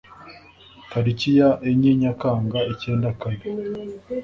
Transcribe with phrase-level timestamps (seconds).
[0.89, 3.45] Tariki ya enye Nyakanga icyenda kane,